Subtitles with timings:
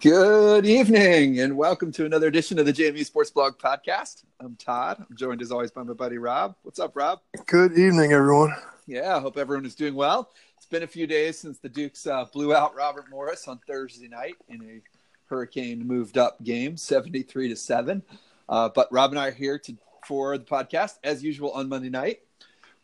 [0.00, 4.24] Good evening, and welcome to another edition of the JMU Sports Blog Podcast.
[4.40, 4.96] I'm Todd.
[4.98, 6.54] I'm joined as always by my buddy Rob.
[6.62, 7.20] What's up, Rob?
[7.44, 8.54] Good evening, everyone.
[8.86, 10.30] Yeah, I hope everyone is doing well.
[10.56, 14.08] It's been a few days since the Dukes uh, blew out Robert Morris on Thursday
[14.08, 14.80] night in a
[15.28, 18.02] hurricane moved up game, 73 to 7.
[18.48, 19.76] Uh, but Rob and I are here to
[20.06, 22.20] for the podcast as usual on Monday night.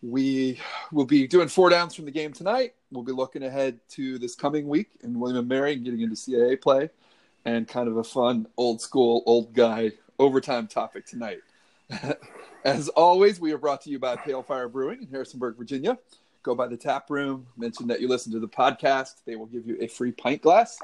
[0.03, 0.61] We
[0.93, 2.75] will be doing four downs from the game tonight.
[2.93, 6.15] We'll be looking ahead to this coming week in William and Mary and getting into
[6.15, 6.91] CAA play
[7.47, 11.39] and kind of a fun old school old guy overtime topic tonight.
[12.65, 15.97] As always, we are brought to you by Pale Fire Brewing in Harrisonburg, Virginia.
[16.43, 19.15] Go by the tap room, mention that you listen to the podcast.
[19.25, 20.79] They will give you a free pint glass.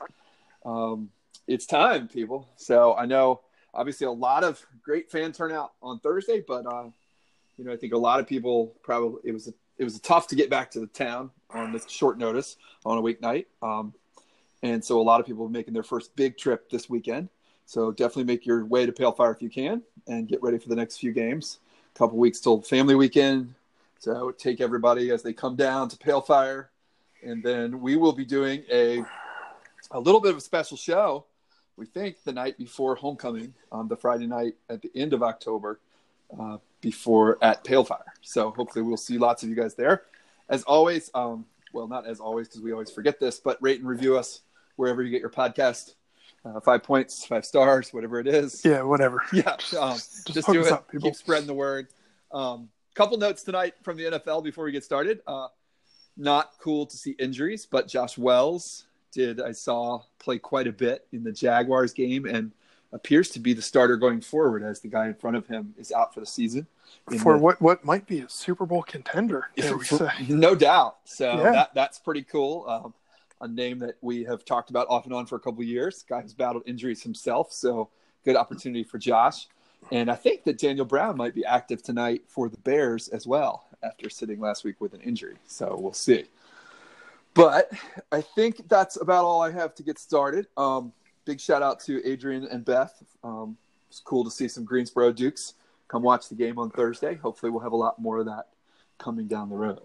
[0.65, 1.11] Um,
[1.48, 2.48] it's time, people.
[2.56, 3.41] So I know
[3.75, 6.84] obviously a lot of great fan turnout on Thursday, but uh,
[7.59, 10.28] you know I think a lot of people probably it was a, it was tough
[10.28, 12.56] to get back to the town on this short notice
[12.87, 13.47] on a weeknight.
[13.61, 13.94] Um,
[14.63, 17.29] and so a lot of people are making their first big trip this weekend.
[17.67, 20.69] So definitely make your way to Pale Fire if you can, and get ready for
[20.69, 21.59] the next few games.
[21.95, 23.55] A couple weeks till family weekend.
[23.99, 26.71] So take everybody as they come down to Pale Fire,
[27.23, 29.05] and then we will be doing a
[29.91, 31.25] a little bit of a special show.
[31.77, 35.81] We think the night before homecoming on the Friday night at the end of October,
[36.39, 38.13] uh, before at Pale Fire.
[38.21, 40.03] So hopefully we'll see lots of you guys there.
[40.49, 43.89] As always, um, well, not as always because we always forget this, but rate and
[43.89, 44.41] review us
[44.77, 45.95] wherever you get your podcast.
[46.45, 48.65] Uh, five points, five stars, whatever it is.
[48.65, 49.23] Yeah, whatever.
[49.33, 50.73] Yeah, um, just, just do it.
[50.73, 51.89] Up, Keep spreading the word.
[52.33, 55.20] Um, couple notes tonight from the NFL before we get started.
[55.27, 55.48] Uh,
[56.17, 61.06] not cool to see injuries, but Josh Wells did I saw play quite a bit
[61.12, 62.53] in the Jaguars game and
[62.93, 65.93] appears to be the starter going forward as the guy in front of him is
[65.93, 66.67] out for the season.
[67.20, 69.48] For the, what what might be a Super Bowl contender,
[70.28, 70.98] no doubt.
[71.05, 71.53] So yeah.
[71.53, 72.67] that that's pretty cool.
[72.69, 72.94] Um,
[73.42, 76.04] a name that we have talked about off and on for a couple years.
[76.08, 77.91] Guy has battled injuries himself, so
[78.25, 79.48] good opportunity for Josh.
[79.91, 83.66] And I think that Daniel Brown might be active tonight for the Bears as well
[83.82, 85.36] after sitting last week with an injury.
[85.47, 86.25] So we'll see.
[87.34, 87.70] But
[88.12, 90.47] I think that's about all I have to get started.
[90.56, 90.92] Um,
[91.24, 93.03] big shout out to Adrian and Beth.
[93.24, 93.56] Um,
[93.88, 95.54] it's cool to see some Greensboro Dukes
[95.88, 97.14] come watch the game on Thursday.
[97.16, 98.48] Hopefully, we'll have a lot more of that
[98.98, 99.80] coming down the road.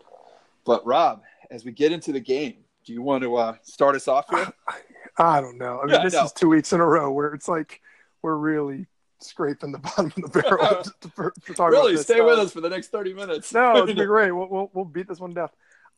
[0.63, 2.57] But Rob, as we get into the game,
[2.88, 4.48] do you want to uh, start us off here?
[5.18, 5.81] I don't know.
[5.81, 6.24] I mean, yeah, this no.
[6.24, 7.81] is two weeks in a row where it's like
[8.22, 8.88] we're really
[9.20, 12.62] scraping the bottom of the barrel to, to, to talk really, stay with us for
[12.62, 13.53] the next thirty minutes.
[13.53, 14.31] no, it's be great.
[14.31, 15.52] We'll, we'll, we'll beat this one to death.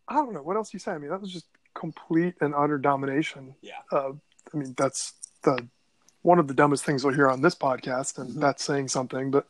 [0.08, 0.92] I don't know what else you say.
[0.92, 1.46] I mean, that was just
[1.76, 3.54] complete and utter domination.
[3.62, 3.74] Yeah.
[3.92, 4.14] Uh,
[4.52, 5.14] I mean, that's
[5.44, 5.68] the
[6.24, 8.40] one of the dumbest things we'll hear on this podcast, and mm-hmm.
[8.40, 9.30] that's saying something.
[9.30, 9.46] But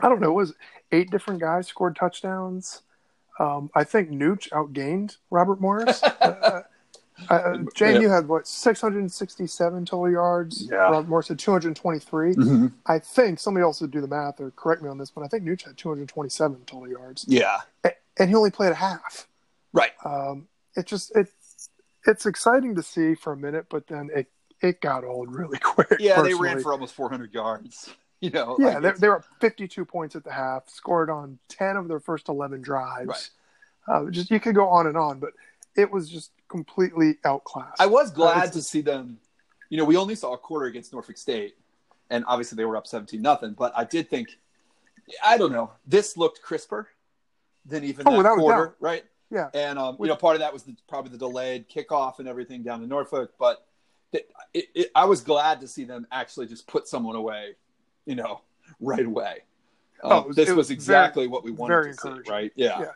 [0.00, 0.30] I don't know.
[0.30, 0.54] It Was
[0.92, 2.80] eight different guys scored touchdowns?
[3.42, 6.00] Um, I think Nooch outgained Robert Morris.
[6.20, 6.62] uh,
[7.28, 10.68] uh, JMU had what 667 total yards.
[10.70, 10.76] Yeah.
[10.76, 12.34] Robert Morris had 223.
[12.34, 12.66] Mm-hmm.
[12.86, 15.28] I think somebody else would do the math or correct me on this, but I
[15.28, 17.24] think Nooch had 227 total yards.
[17.26, 17.58] Yeah,
[18.18, 19.26] and he only played a half.
[19.72, 19.92] Right.
[20.04, 21.28] Um, it just it
[22.06, 24.28] it's exciting to see for a minute, but then it
[24.60, 25.88] it got old really quick.
[25.98, 26.34] Yeah, personally.
[26.34, 27.90] they ran for almost 400 yards.
[28.22, 31.88] You know, yeah, like they, were 52 points at the half, scored on 10 of
[31.88, 33.08] their first 11 drives.
[33.08, 33.30] Right.
[33.88, 35.32] Uh, just you could go on and on, but
[35.74, 37.80] it was just completely outclassed.
[37.80, 39.18] I was glad uh, to see them.
[39.70, 41.56] You know, we only saw a quarter against Norfolk State,
[42.10, 43.54] and obviously they were up 17 nothing.
[43.58, 44.38] But I did think,
[45.24, 46.88] I don't know, this looked crisper
[47.66, 49.04] than even oh, that quarter, right?
[49.32, 49.48] Yeah.
[49.52, 52.62] And um, you know, part of that was the, probably the delayed kickoff and everything
[52.62, 53.66] down in Norfolk, but
[54.12, 57.56] it, it, I was glad to see them actually just put someone away,
[58.06, 58.40] you know,
[58.80, 59.42] right away.
[60.02, 62.52] Um, oh, was, this was, was, exactly very, what we wanted to see, right?
[62.56, 62.80] Yeah.
[62.80, 62.92] yeah.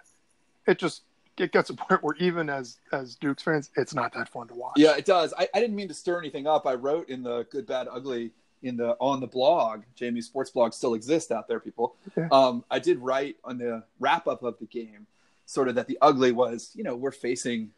[0.66, 1.02] It just
[1.38, 4.54] it gets a point where even as as Dukes fans, it's not that fun to
[4.54, 4.74] watch.
[4.76, 5.32] Yeah, it does.
[5.38, 6.66] I, I didn't mean to stir anything up.
[6.66, 9.82] I wrote in the Good, Bad, Ugly in the on the blog.
[9.98, 11.96] JMU Sports blog still exists out there, people.
[12.16, 12.28] Yeah.
[12.32, 15.06] Um, I did write on the wrap up of the game,
[15.44, 17.70] sort of that the ugly was, you know, we're facing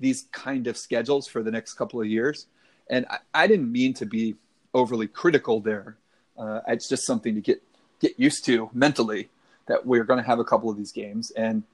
[0.00, 2.46] these kind of schedules for the next couple of years,
[2.88, 4.36] and I, I didn't mean to be
[4.74, 5.98] overly critical there.
[6.38, 7.62] Uh, it's just something to get
[8.00, 9.28] get used to mentally
[9.66, 11.64] that we're going to have a couple of these games and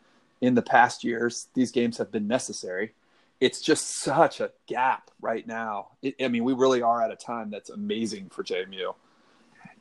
[0.44, 2.92] in the past years, these games have been necessary.
[3.40, 5.88] It's just such a gap right now.
[6.02, 8.94] It, I mean, we really are at a time that's amazing for JMU.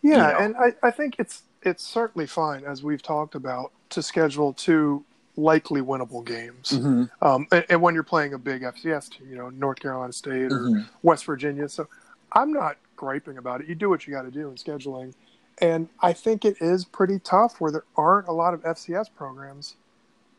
[0.02, 0.38] Yeah, you know?
[0.40, 5.04] and I, I think it's it's certainly fine as we've talked about to schedule two
[5.36, 6.72] likely winnable games.
[6.72, 7.04] Mm-hmm.
[7.26, 10.52] Um, and, and, when you're playing a big FCS team, you know, North Carolina State
[10.52, 10.82] or mm-hmm.
[11.02, 11.68] West Virginia.
[11.70, 11.88] So
[12.34, 13.68] I'm not griping about it.
[13.68, 15.14] You do what you got to do in scheduling.
[15.60, 19.76] And I think it is pretty tough where there aren't a lot of FCS programs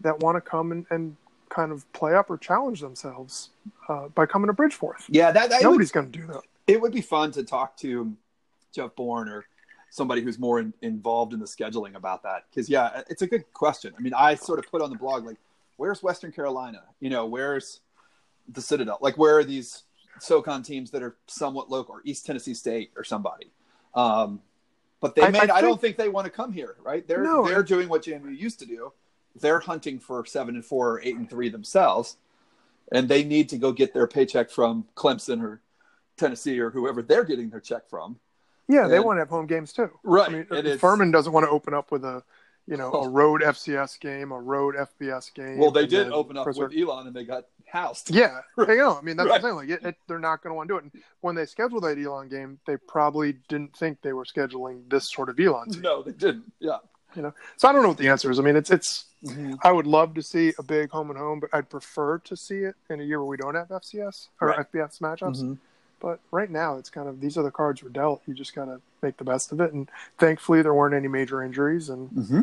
[0.01, 1.17] that want to come and, and
[1.51, 3.51] kind of play up or challenge themselves
[3.89, 5.05] uh, by coming to Bridgeforth.
[5.09, 6.41] Yeah, that, that nobody's going to do that.
[6.67, 8.17] It would be fun to talk to
[8.75, 9.45] Jeff Bourne or
[9.91, 12.47] somebody who's more in, involved in the scheduling about that.
[12.51, 13.93] Because yeah, it's a good question.
[13.97, 15.37] I mean, I sort of put on the blog like,
[15.77, 16.83] where's Western Carolina?
[16.99, 17.81] You know, where's
[18.49, 18.99] the Citadel?
[19.03, 19.83] Like, where are these
[20.19, 23.51] SoCon teams that are somewhat local, or East Tennessee State or somebody?
[23.95, 24.41] Um,
[25.01, 25.39] but they I, may.
[25.39, 27.07] I, think, I, don't think they want to come here, right?
[27.07, 28.93] They're no, they're doing what JMU used to do.
[29.37, 32.17] They're hunting for seven and four or eight and three themselves,
[32.93, 35.61] and they need to go get their paycheck from Clemson or
[36.17, 38.19] Tennessee or whoever they're getting their check from.
[38.69, 39.91] Yeah, and, they want to have home games too.
[40.03, 40.47] Right.
[40.51, 42.23] I mean, Furman doesn't want to open up with a
[42.67, 45.59] you know, a road FCS game, a road FBS game.
[45.59, 48.15] Well, they did open up with Elon, and they got housed.
[48.15, 49.43] Yeah, you know, I mean, that's right.
[49.43, 49.57] the thing.
[49.57, 50.85] Like, it, it, they're not going to want to do it.
[50.85, 55.13] And when they scheduled that Elon game, they probably didn't think they were scheduling this
[55.13, 55.71] sort of Elon.
[55.71, 55.83] Team.
[55.85, 56.51] No, they didn't.
[56.61, 56.79] Yeah,
[57.15, 58.39] you know, so I don't know what the answer is.
[58.39, 59.07] I mean, it's it's.
[59.25, 59.55] Mm-hmm.
[59.63, 62.59] I would love to see a big home and home, but I'd prefer to see
[62.59, 64.73] it in a year where we don't have FCS or right.
[64.73, 65.41] FBS matchups.
[65.41, 65.55] Mm-hmm.
[66.05, 68.21] But right now, it's kind of these are the cards we're dealt.
[68.27, 69.73] You just got to make the best of it.
[69.73, 72.41] And thankfully, there weren't any major injuries, and mm-hmm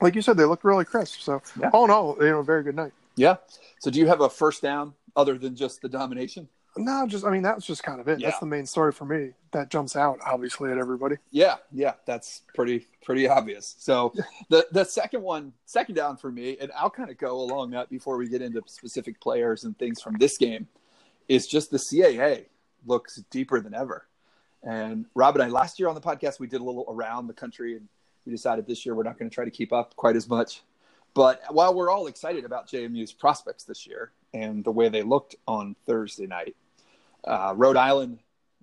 [0.00, 1.20] like you said, they looked really crisp.
[1.20, 1.70] So yeah.
[1.72, 2.92] all in all, you know, very good night.
[3.16, 3.36] Yeah.
[3.80, 6.48] So do you have a first down other than just the domination?
[6.76, 8.20] No, just I mean that was just kind of it.
[8.20, 8.28] Yeah.
[8.28, 9.30] That's the main story for me.
[9.50, 11.16] That jumps out obviously at everybody.
[11.32, 13.74] Yeah, yeah, that's pretty pretty obvious.
[13.80, 14.14] So
[14.50, 17.90] the the second one, second down for me, and I'll kind of go along that
[17.90, 20.68] before we get into specific players and things from this game,
[21.28, 22.44] is just the CAA
[22.86, 24.06] looks deeper than ever.
[24.62, 27.32] And Rob and I last year on the podcast we did a little around the
[27.32, 27.88] country and
[28.26, 30.62] we decided this year we're not going to try to keep up quite as much.
[31.14, 35.34] But while we're all excited about JMU's prospects this year and the way they looked
[35.48, 36.54] on Thursday night,
[37.24, 38.18] uh, Rhode Island,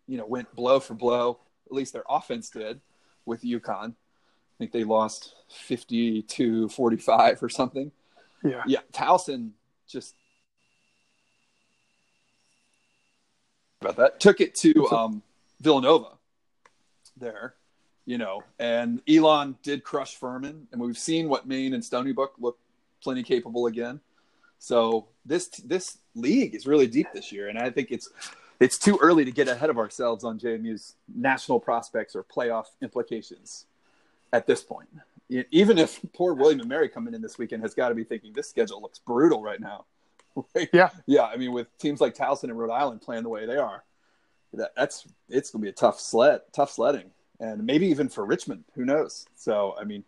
[0.08, 1.40] you know, went blow for blow.
[1.66, 2.80] At least their offense did
[3.25, 3.90] with UConn.
[3.90, 7.92] I think they lost 52 45 or something.
[8.44, 8.63] Yeah.
[8.66, 8.80] Yeah.
[8.94, 9.52] Towson
[9.88, 10.16] just
[13.81, 15.21] about that took it to um,
[15.62, 16.12] Villanova
[17.15, 17.56] there
[18.07, 22.35] you know, and Elon did crush Furman, and we've seen what Maine and Stony Brook
[22.39, 22.57] look
[23.03, 24.00] plenty capable again.
[24.59, 28.09] So this this league is really deep this year, and I think it's
[28.62, 33.65] it's too early to get ahead of ourselves on JMU's national prospects or playoff implications
[34.31, 34.88] at this point.
[35.51, 38.31] Even if poor William and Mary coming in this weekend has got to be thinking
[38.31, 39.83] this schedule looks brutal right now.
[40.74, 41.24] Yeah, yeah.
[41.24, 43.84] I mean, with teams like Towson and Rhode Island playing the way they are,
[44.54, 48.25] that, that's it's going to be a tough sled, tough sledding and maybe even for
[48.25, 48.63] Richmond.
[48.75, 49.25] Who knows?
[49.36, 50.04] So I mean,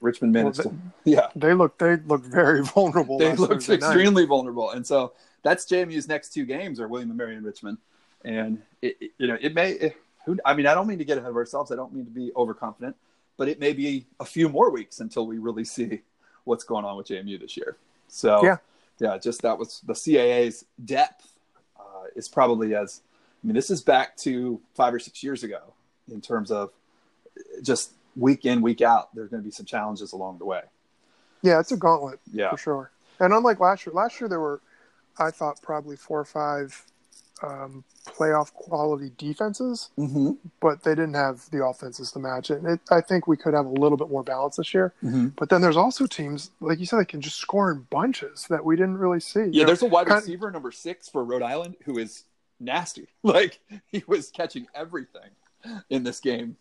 [0.00, 1.28] Richmond managed well, they, to, yeah.
[1.36, 3.18] They look they look very vulnerable.
[3.18, 4.28] They looked extremely night.
[4.28, 7.78] vulnerable, and so that's JMU's next two games are William and Mary and Richmond,
[8.24, 9.72] and it, it, you know it may.
[9.72, 9.96] It,
[10.26, 11.72] who, I mean, I don't mean to get ahead of ourselves.
[11.72, 12.94] I don't mean to be overconfident,
[13.38, 16.02] but it may be a few more weeks until we really see
[16.44, 17.78] what's going on with JMU this year.
[18.08, 18.58] So yeah,
[19.00, 21.28] yeah, just that was the CAA's depth
[21.78, 23.02] uh, is probably as.
[23.42, 25.72] I mean, this is back to five or six years ago
[26.12, 26.72] in terms of
[27.62, 30.62] just week in week out there's going to be some challenges along the way
[31.42, 34.60] yeah it's a gauntlet yeah for sure and unlike last year last year there were
[35.18, 36.84] i thought probably four or five
[37.42, 40.32] um, playoff quality defenses mm-hmm.
[40.60, 42.62] but they didn't have the offenses to match it.
[42.64, 42.80] it.
[42.90, 45.28] i think we could have a little bit more balance this year mm-hmm.
[45.28, 48.64] but then there's also teams like you said that can just score in bunches that
[48.64, 51.42] we didn't really see yeah there's a wide kind receiver of, number six for rhode
[51.42, 52.24] island who is
[52.58, 55.30] nasty like he was catching everything
[55.88, 56.56] in this game.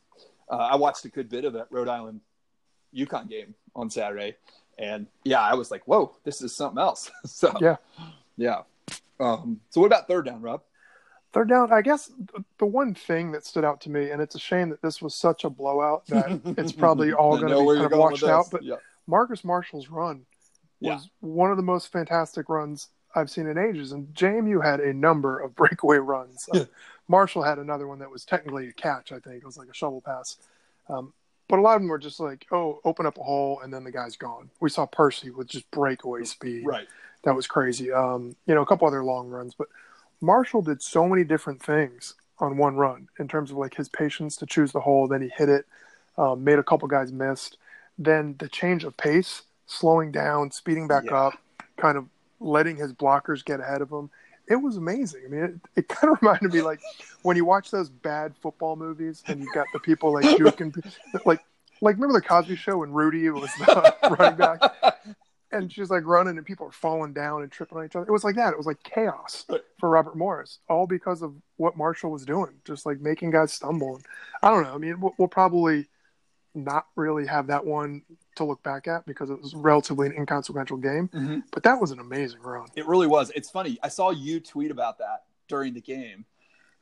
[0.49, 2.21] Uh, I watched a good bit of that Rhode Island
[2.95, 4.35] UConn game on Saturday,
[4.77, 7.75] and yeah, I was like, "Whoa, this is something else." so yeah,
[8.37, 8.61] yeah.
[9.19, 10.61] Um, so what about third down, Rob?
[11.31, 12.11] Third down, I guess
[12.57, 15.13] the one thing that stood out to me, and it's a shame that this was
[15.13, 18.47] such a blowout that it's probably all going to be kind of washed out.
[18.51, 18.77] But yeah.
[19.05, 20.25] Marcus Marshall's run
[20.81, 21.09] was yeah.
[21.19, 25.39] one of the most fantastic runs I've seen in ages, and JMU had a number
[25.39, 26.49] of breakaway runs.
[26.51, 26.65] Uh,
[27.07, 29.11] Marshall had another one that was technically a catch.
[29.11, 30.37] I think it was like a shovel pass.
[30.87, 31.13] Um,
[31.47, 33.83] but a lot of them were just like, oh, open up a hole and then
[33.83, 34.51] the guy's gone.
[34.59, 36.65] We saw Percy with just breakaway speed.
[36.65, 36.87] Right.
[37.23, 37.91] That was crazy.
[37.91, 39.67] Um, you know, a couple other long runs, but
[40.21, 44.37] Marshall did so many different things on one run in terms of like his patience
[44.37, 45.07] to choose the hole.
[45.07, 45.65] Then he hit it,
[46.17, 47.57] um, made a couple guys missed.
[47.97, 51.27] Then the change of pace, slowing down, speeding back yeah.
[51.27, 51.33] up,
[51.77, 52.05] kind of
[52.39, 54.09] letting his blockers get ahead of him
[54.49, 55.21] it was amazing.
[55.25, 56.81] I mean, it, it kind of reminded me like
[57.21, 60.75] when you watch those bad football movies and you've got the people like juking,
[61.25, 61.39] like
[61.81, 64.59] like remember the Cosby Show when Rudy was the running back,
[65.51, 68.05] and she's like running and people are falling down and tripping on each other.
[68.07, 68.51] It was like that.
[68.53, 69.45] It was like chaos
[69.79, 73.95] for Robert Morris, all because of what Marshall was doing, just like making guys stumble.
[73.95, 74.05] And
[74.43, 74.73] I don't know.
[74.73, 75.87] I mean, we'll, we'll probably
[76.55, 78.01] not really have that one
[78.35, 81.07] to look back at because it was relatively an inconsequential game.
[81.13, 81.39] Mm-hmm.
[81.51, 82.67] But that was an amazing run.
[82.75, 83.31] It really was.
[83.35, 83.77] It's funny.
[83.83, 86.25] I saw you tweet about that during the game.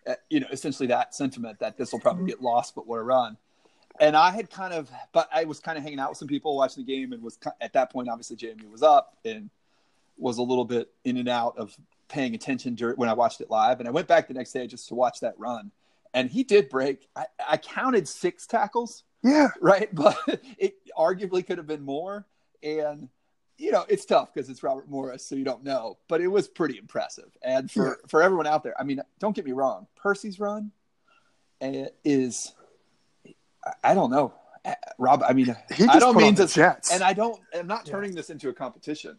[0.06, 2.28] Uh, you know, essentially that sentiment that this will probably Mhm.
[2.30, 3.38] get lost, but what a run.
[4.00, 6.56] And I had kind of, but I was kind of hanging out with some people
[6.56, 9.50] watching the game, and was at that point, obviously, Jamie was up and
[10.18, 11.75] was a little bit in and out of
[12.08, 13.80] paying attention during, when I watched it live.
[13.80, 15.72] And I went back the next day just to watch that run,
[16.13, 17.08] and he did break.
[17.16, 19.50] I, I counted six tackles Yeah.
[19.62, 19.89] right?
[19.94, 20.18] But
[20.58, 22.25] it arguably could have been more.
[22.63, 23.10] And
[23.60, 25.98] you know, it's tough because it's Robert Morris, so you don't know.
[26.08, 27.36] But it was pretty impressive.
[27.42, 28.08] And for Yeah.
[28.08, 30.72] for everyone out there, I mean, don't get me wrong, Percy's run
[31.62, 32.54] uh, is
[33.66, 34.34] I- I don't know,
[34.66, 35.24] Uh, Rob.
[35.24, 36.92] I mean, He just I don't put mean on the to, Jets.
[36.92, 37.40] and I don't.
[37.54, 37.92] I'm not Yeah.
[37.94, 39.18] turning this into a competition,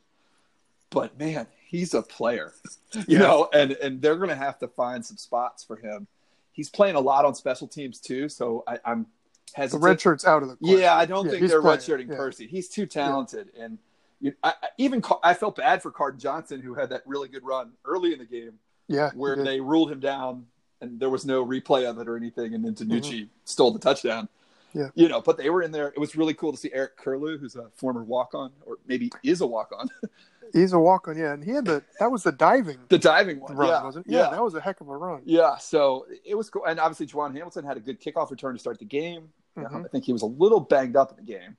[0.91, 2.53] but man, he's a player,
[2.95, 3.19] you Yeah.
[3.21, 6.07] know, and and they're going to have to find some spots for him.
[6.53, 9.83] He's playing a lot on special teams too, so I, I'm the hesitant.
[9.85, 10.81] red shirt's out of the question.
[10.81, 12.17] Yeah, I don't Yeah, think they're playing, redshirting yeah.
[12.17, 12.47] Percy.
[12.47, 13.79] He's too talented, and
[14.21, 17.45] you, I, I- even I felt bad for Cardon Johnson, who had that really good
[17.45, 19.13] run early in the game Yeah.
[19.15, 20.47] where they ruled him down,
[20.81, 24.25] and there was no replay of it or anything, and then DiNucci stole the touchdown.
[24.25, 24.33] Mm-hmm.
[24.75, 24.89] Yeah.
[24.95, 25.89] you know, but they were in there.
[25.89, 29.41] It was really cool to see Eric Curlew, who's a former walk-on, or maybe is
[29.41, 29.89] a walk-on,
[30.53, 31.33] He's a walk on, yeah.
[31.35, 33.55] And he had the that was the diving the diving one.
[33.55, 34.13] run, yeah, wasn't it?
[34.13, 35.21] Yeah, that was a heck of a run.
[35.25, 38.59] Yeah, so it was cool, and obviously Juwan Hamilton had a good kickoff return to
[38.59, 39.29] start the game.
[39.59, 39.85] Mhm.
[39.85, 41.57] I think he was a little banged up in the game.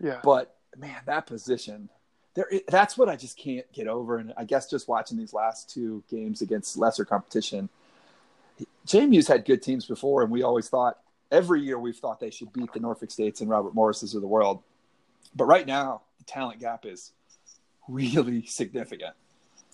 [0.00, 0.20] Yeah.
[0.24, 1.88] But man, that position,
[2.34, 4.16] there that's what I just can't get over.
[4.18, 7.68] And I guess just watching these last two games against lesser competition,
[8.86, 10.98] JMU's had good teams before, and we always thought
[11.30, 14.26] every year we've thought they should beat the Norfolk States and Robert Morris's of the
[14.28, 14.62] world.
[15.34, 17.12] But right now, the talent gap is
[17.88, 19.14] really significant.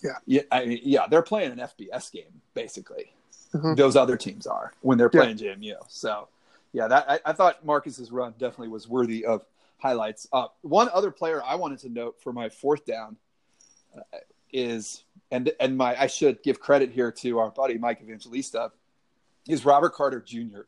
[0.01, 0.11] Yeah.
[0.25, 3.11] Yeah, I mean, yeah, they're playing an FBS game basically.
[3.53, 3.75] Mhm.
[3.75, 5.21] Those other teams are when they're Yeah.
[5.21, 5.75] playing JMU.
[5.89, 6.27] So,
[6.71, 9.43] yeah, that I, I thought Marcus's run definitely was worthy of
[9.79, 10.27] highlights.
[10.31, 13.17] Uh, one other player I wanted to note for my fourth down
[13.97, 14.01] uh,
[14.53, 18.71] is, and and my I should give credit here to our buddy Mike Evangelista,
[19.49, 20.61] is Robert Carter Jr.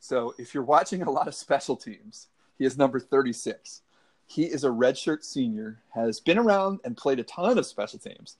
[0.00, 3.82] So if you're watching a lot of special teams, he is number 36.
[4.26, 8.36] He is a redshirt senior, has been around and played a ton of special teams.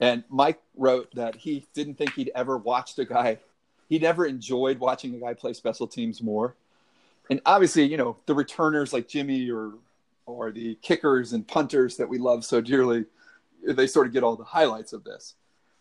[0.00, 3.38] And Mike wrote that he didn't think he'd ever watched a guy,
[3.88, 6.54] he never enjoyed watching a guy play special teams more.
[7.30, 9.74] And obviously, you know, the returners like Jimmy or
[10.26, 13.06] or the kickers and punters that we love so dearly,
[13.66, 15.34] they sort of get all the highlights of this.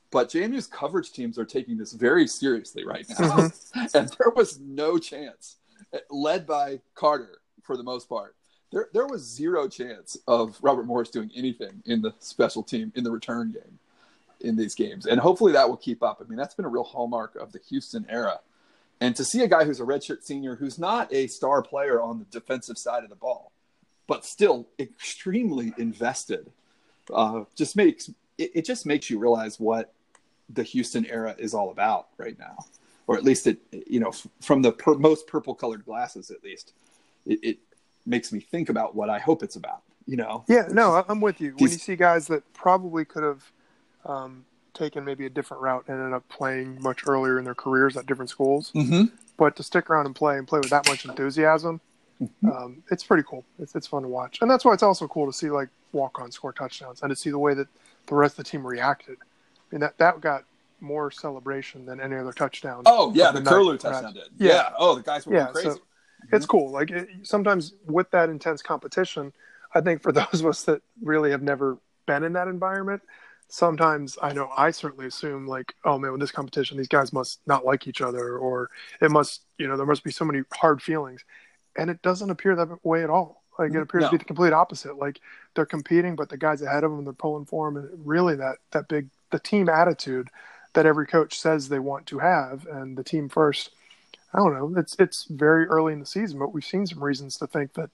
[0.10, 3.50] But JMU's coverage teams are taking this very seriously right now.
[3.94, 5.58] and there was no chance,
[6.10, 8.36] led by Carter for the most part.
[8.72, 13.04] There, there was zero chance of Robert Morris doing anything in the special team in
[13.04, 13.80] the return game
[14.42, 15.06] in these games.
[15.06, 16.22] And hopefully that will keep up.
[16.24, 18.40] I mean, that's been a real hallmark of the Houston era.
[19.00, 22.20] And to see a guy who's a redshirt senior who's not a star player on
[22.20, 23.52] the defensive side of the ball,
[24.08, 26.52] but still extremely invested,
[27.14, 29.94] uh, just makes it, it just makes you realize what
[30.50, 32.58] the Houston era is all about right now,
[33.08, 34.12] or at least it you know
[34.42, 36.74] from the per- most purple colored glasses at least,
[37.26, 37.58] it, it
[38.06, 39.84] makes me think about what I hope it's about.
[40.06, 41.54] You know, Yeah, no, I'm with you.
[41.58, 43.52] When you see guys that probably could have
[44.06, 47.98] um, taken maybe a different route and ended up playing much earlier in their careers
[47.98, 49.14] at different schools, mm-hmm.
[49.36, 51.82] but to stick around and play and play with that much enthusiasm,
[52.22, 52.50] Mm-hmm.
[52.50, 53.46] um, it's pretty cool.
[53.60, 56.20] It's, it's fun to watch, and that's why it's also cool to see like walk
[56.20, 57.68] on score touchdowns and to see the way that
[58.08, 59.18] the rest of the team reacted.
[59.72, 60.44] I mean that that got
[60.80, 62.84] more celebration than any other touchdown.
[62.86, 64.02] Oh yeah, the Curlew perhaps.
[64.02, 64.30] touchdown did.
[64.38, 64.54] Yeah.
[64.54, 64.70] Yeah.
[64.78, 65.72] Oh, the guys were Yeah, crazy.
[65.72, 65.82] so-
[66.32, 66.72] it's cool.
[66.72, 69.32] Like it, sometimes with that intense competition,
[69.74, 73.02] I think for those of us that really have never been in that environment,
[73.50, 77.40] sometimes I know I certainly assume like, oh man, with this competition, these guys must
[77.48, 78.70] not like each other, or
[79.02, 81.24] it must, you know, there must be so many hard feelings,
[81.78, 83.44] and it doesn't appear that way at all.
[83.58, 83.82] Like it mm-hmm.
[83.84, 84.08] appears No.
[84.08, 84.98] to be the complete opposite.
[84.98, 85.20] Like
[85.56, 88.58] they're competing, but the guys ahead of them, they're pulling for them, and really that
[88.72, 90.30] that big the team attitude
[90.74, 93.72] that every coach says they want to have, and the team first.
[94.34, 94.80] I don't know.
[94.80, 97.90] It's it's very early in the season, but we've seen some reasons to think that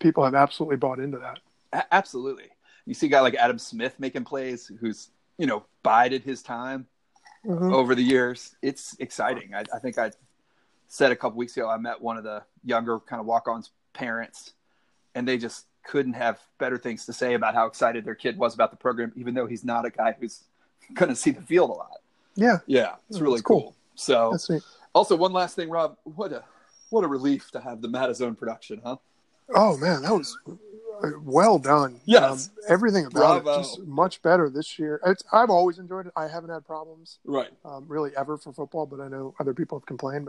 [0.00, 1.38] people have absolutely bought into that.
[1.72, 2.46] A- absolutely.
[2.84, 5.08] You see a guy like Adam Smith making plays, who's
[5.38, 6.86] you know bided his time
[7.46, 7.72] Mhm.
[7.72, 8.56] over the years.
[8.60, 9.54] It's exciting.
[9.54, 10.10] I, I think I
[10.88, 14.52] said a couple weeks ago I met one of the younger kind of walk-ons parents,
[15.14, 18.54] and they just couldn't have better things to say about how excited their kid was
[18.54, 20.42] about the program, even though he's not a guy who's
[20.94, 21.98] going to see the field a lot.
[22.34, 23.60] Yeah, Yeah, it's really cool.
[23.60, 23.74] cool.
[23.96, 24.36] So,
[24.94, 25.96] also one last thing, Rob.
[26.04, 26.44] What a
[26.90, 28.96] what a relief to have the Matazone production, huh?
[29.54, 30.36] Oh man, that was
[31.02, 32.00] uh, well done.
[32.04, 32.48] Yes.
[32.48, 33.54] Um, everything about Bravo.
[33.60, 35.00] it just much better this year.
[35.04, 36.12] It's, I've always enjoyed it.
[36.16, 37.50] I haven't had problems Right.
[37.64, 40.28] um, really ever for football, but I know other people have complained.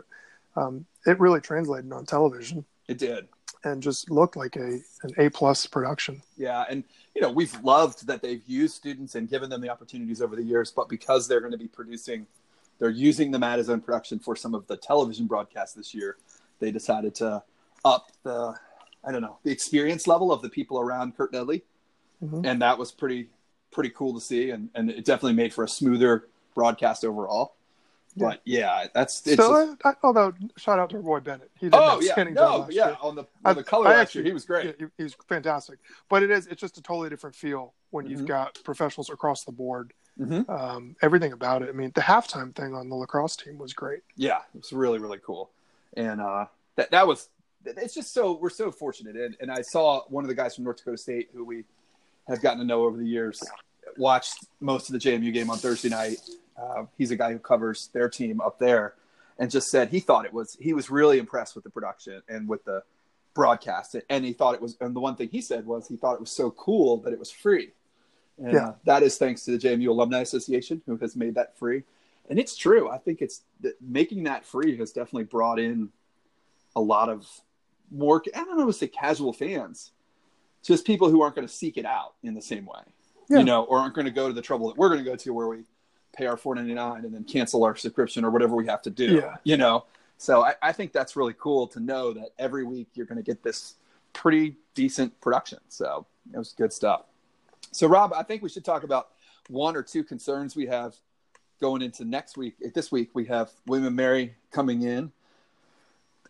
[0.56, 2.66] But um, it really translated on television.
[2.88, 3.28] It did.
[3.64, 6.22] And just looked like a an A plus production.
[6.38, 10.22] Yeah, and you know we've loved that they've used students and given them the opportunities
[10.22, 12.26] over the years, but because they're going to be producing,
[12.80, 16.16] they're using them at his own production for some of the television broadcasts this year.
[16.60, 17.44] They decided to
[17.84, 18.56] up the,
[19.04, 21.64] I don't know, the experience level of the people around Curt Dudley,
[22.24, 22.46] mm-hmm.
[22.46, 23.30] and that was pretty
[23.72, 27.56] pretty cool to see, and and it definitely made for a smoother broadcast overall.
[28.18, 29.78] But yeah, that's it's so.
[29.84, 32.98] I, although shout out to Roy Bennett, he did oh yeah, no, yeah, year.
[33.02, 34.76] on the on the color I, actually, he was great.
[34.80, 35.80] Yeah, he, was fantastic.
[36.10, 38.18] But it is it's just a totally different feel when mm-hmm.
[38.18, 39.94] you've got professionals across the board.
[40.20, 40.52] Mm-hmm.
[40.52, 41.70] Um, everything about it.
[41.70, 44.02] I mean, the halftime thing on the lacrosse team was great.
[44.16, 45.52] Yeah, it was really really cool,
[45.96, 47.30] and uh, that that was
[47.66, 49.16] it's just so we're so fortunate.
[49.16, 51.64] And, and I saw one of the guys from North Dakota State who we
[52.28, 53.42] have gotten to know over the years
[53.98, 56.18] watched most of the JMU game on Thursday night
[56.60, 58.96] uh, he's a guy who covers their team up there,
[59.38, 62.48] and just said he thought it was he was really impressed with the production and
[62.48, 62.84] with the
[63.34, 64.78] broadcast, and he thought it was.
[64.82, 67.20] And the one thing he said was he thought it was so cool that it
[67.20, 67.72] was free.
[68.38, 68.68] And yeah.
[68.68, 71.84] uh, that is thanks to the JMU Alumni Association who has made that free.
[72.30, 72.90] And it's true.
[72.90, 73.42] I think it's
[73.82, 75.90] making that free has definitely brought in
[76.76, 77.28] a lot of
[77.92, 78.22] more.
[78.36, 79.92] I don't know, say casual fans,
[80.64, 82.82] just people who aren't going to seek it out in the same way,
[83.30, 83.40] yeah.
[83.40, 85.16] you know, or aren't going to go to the trouble that we're going to go
[85.16, 85.64] to where we
[86.20, 88.90] pay our four ninety nine and then cancel our subscription or whatever we have to
[88.90, 89.16] do.
[89.16, 89.38] Yeah.
[89.46, 89.86] You know,
[90.18, 93.24] so I, I think that's really cool to know that every week you're going to
[93.24, 93.76] get this
[94.12, 95.60] pretty decent production.
[95.70, 97.04] So it was good stuff.
[97.72, 99.12] So Rob, I think we should talk about
[99.48, 100.94] one or two concerns we have
[101.62, 102.56] going into next week.
[102.64, 105.12] Eh, this week we have William Mary coming in.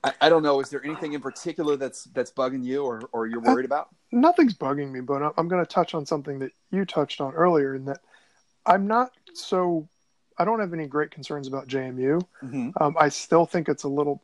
[0.04, 0.60] I, I, don't know.
[0.62, 3.90] Is there anything in particular that's that's bugging you or, or you're worried about?
[4.12, 7.76] Nothing's bugging me, but I'm going to touch on something that you touched on earlier,
[7.76, 8.00] in that
[8.66, 9.88] I'm not so
[10.38, 12.22] I don't have any great concerns about JMU.
[12.44, 12.70] Mm-hmm.
[12.82, 14.22] Um, I still think it's a little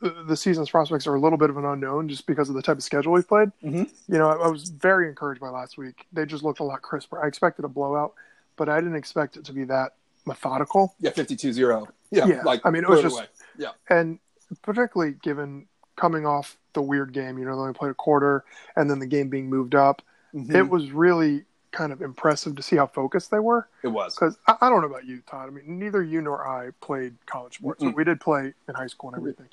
[0.00, 2.76] the season's prospects are a little bit of an unknown just because of the type
[2.76, 3.52] of schedule we've played.
[3.62, 3.84] Mm-hmm.
[4.12, 6.06] You know, I, I, was very encouraged by last week.
[6.12, 7.22] They just looked a lot crisper.
[7.22, 8.14] I expected a blowout,
[8.56, 9.94] but I didn't expect it to be that
[10.26, 10.94] methodical.
[10.98, 11.86] Yeah, 52-0.
[12.10, 12.42] Yeah, yeah.
[12.42, 13.26] Like, I mean, it was just away.
[13.56, 14.18] yeah, and
[14.62, 17.38] particularly given coming off the weird game.
[17.38, 18.44] You know, they only played a quarter,
[18.76, 20.02] and then the game being moved up.
[20.34, 20.56] Mm-hmm.
[20.56, 23.68] It was really kind of impressive to see how focused they were.
[23.82, 25.48] It was because I, I, don't know about you, Todd.
[25.48, 27.90] I mean, neither you nor I played college sports, mm-hmm.
[27.90, 29.46] but we did play in high school and everything.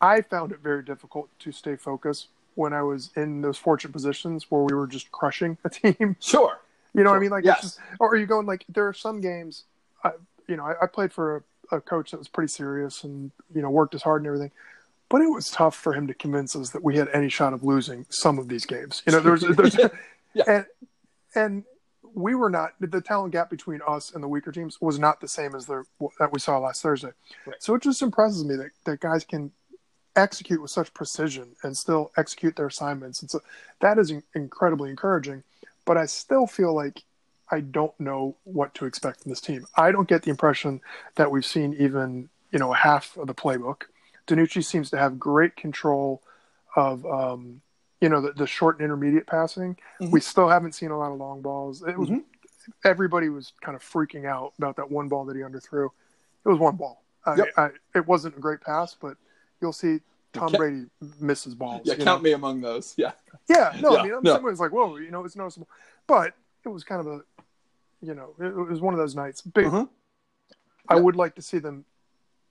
[0.00, 4.50] I found it very difficult to stay focused when I was in those fortunate positions
[4.50, 6.16] where we were just crushing a team.
[6.20, 6.58] Sure.
[6.94, 7.10] You know sure.
[7.10, 7.30] what I mean?
[7.30, 7.62] Like, yes.
[7.62, 9.64] Just, or are you going like there are some games?
[10.02, 10.12] I,
[10.48, 13.60] you know, I, I played for a, a coach that was pretty serious and you
[13.60, 14.52] know worked as hard and everything
[15.08, 17.62] but it was tough for him to convince us that we had any shot of
[17.62, 19.02] losing some of these games.
[19.06, 19.88] You know, there's, there's yeah.
[20.34, 20.44] yeah.
[20.48, 20.66] and
[21.34, 21.64] and
[22.14, 25.28] we were not the talent gap between us and the weaker teams was not the
[25.28, 25.84] same as the
[26.18, 27.10] that we saw last Thursday.
[27.46, 27.62] Right.
[27.62, 29.52] So it just impresses me that, that guys can
[30.14, 33.40] execute with such precision and still execute their assignments, and so
[33.80, 35.42] that is incredibly encouraging.
[35.84, 37.02] But I still feel like
[37.50, 39.66] I don't know what to expect from this team.
[39.76, 40.80] I don't get the impression
[41.14, 43.82] that we've seen even you know half of the playbook.
[44.26, 46.22] DiNucci seems to have great control
[46.74, 47.60] of um,
[48.00, 49.76] you know the, the short and intermediate passing.
[50.00, 50.10] Mm-hmm.
[50.10, 51.82] We still haven't seen a lot of long balls.
[51.82, 52.70] It was mm-hmm.
[52.84, 55.86] everybody was kind of freaking out about that one ball that he underthrew.
[56.44, 57.02] It was one ball.
[57.26, 57.48] Yep.
[57.56, 59.16] I, I, it wasn't a great pass, but
[59.60, 59.98] you'll see
[60.32, 60.84] Tom Brady
[61.20, 61.82] misses balls.
[61.84, 62.28] Yeah, count know?
[62.28, 62.94] me among those.
[62.96, 63.12] Yeah.
[63.48, 63.76] Yeah.
[63.80, 64.34] No, yeah, I mean, no.
[64.34, 65.68] some ways like, whoa, you know, it's noticeable,
[66.06, 67.20] but it was kind of a,
[68.00, 69.40] you know, it, it was one of those nights.
[69.40, 69.66] Big.
[69.66, 69.84] Mm-hmm.
[70.88, 71.84] I would like to see them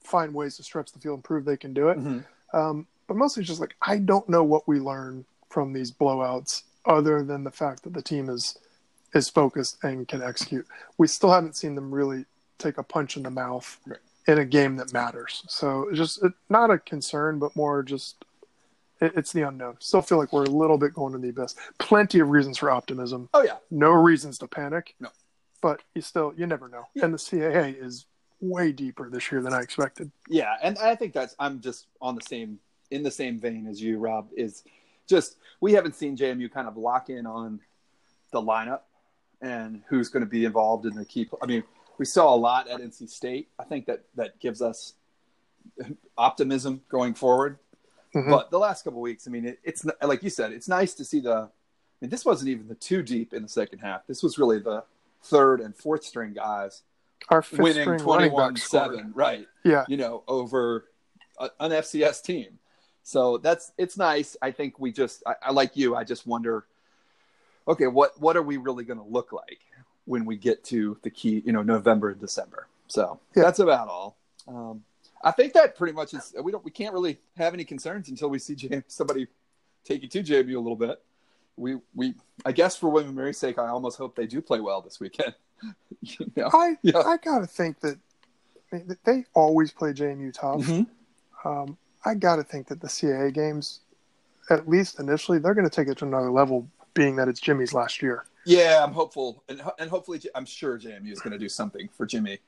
[0.03, 1.97] find ways to stretch the field and prove they can do it.
[1.97, 2.57] Mm-hmm.
[2.57, 6.63] Um, but mostly it's just like I don't know what we learn from these blowouts
[6.83, 8.57] other than the fact that the team is
[9.13, 10.67] is focused and can execute.
[10.97, 12.25] We still haven't seen them really
[12.57, 13.99] take a punch in the mouth right.
[14.27, 15.45] in a game that matters.
[15.47, 18.25] So just it, not a concern, but more just
[18.99, 19.77] it, it's the unknown.
[19.79, 21.55] Still feel like we're a little bit going to the abyss.
[21.79, 23.29] Plenty of reasons for optimism.
[23.33, 24.93] Oh yeah, no reasons to panic.
[24.99, 25.07] No,
[25.61, 26.83] but you still you never know.
[26.95, 27.05] Yeah.
[27.05, 28.07] And the CAA is
[28.41, 30.11] way deeper this year than I expected.
[30.27, 32.59] Yeah, and I think that's I'm just on the same
[32.91, 34.27] in the same vein as you, Rob.
[34.35, 34.65] Is
[35.07, 37.59] just we haven't seen JMU kind of lock in on
[38.31, 38.81] the lineup
[39.41, 41.29] and who's going to be involved in the key.
[41.41, 41.63] I mean,
[41.97, 43.49] we saw a lot at NC State.
[43.59, 44.93] I think that that gives us
[46.17, 47.59] optimism going forward.
[48.13, 48.31] Mm-hmm.
[48.31, 51.05] But the last couple weeks, I mean, it, it's like you said, it's nice to
[51.05, 51.33] see the.
[51.33, 54.05] I mean, this wasn't even the two deep in the second half.
[54.07, 54.83] This was really the
[55.23, 56.83] third and fourth string guys
[57.29, 59.47] Our winning 21-7, right?
[59.63, 59.85] Yeah.
[59.87, 60.85] You know, over
[61.39, 62.59] a, an FCS team.
[63.05, 64.35] So that's it's nice.
[64.41, 65.95] I think we just I, I like you.
[65.95, 66.65] I just wonder,
[67.67, 69.59] okay, what what are we really going to look like
[70.05, 72.67] when we get to the key, you know, November and December?
[72.87, 73.43] So yeah.
[73.43, 74.17] that's about all.
[74.47, 74.83] Um,
[75.23, 76.33] I think that pretty much is.
[76.41, 76.65] We don't.
[76.65, 79.27] We can't really have any concerns until we see James, somebody
[79.83, 80.99] take you to JMU a little bit.
[81.57, 84.61] We we I guess for William and Mary's sake, I almost hope they do play
[84.61, 85.35] well this weekend.
[86.01, 86.49] you know?
[86.51, 86.97] I yeah.
[87.05, 87.99] I gotta think that
[89.03, 90.61] they always play JMU tough.
[90.61, 91.47] Mm-hmm.
[91.47, 93.81] Um, I gotta think that the CAA games,
[94.49, 97.73] at least initially, they're going to take it to another level, being that it's Jimmy's
[97.73, 98.25] last year.
[98.45, 102.05] Yeah, I'm hopeful, and and hopefully, I'm sure JMU is going to do something for
[102.05, 102.39] Jimmy.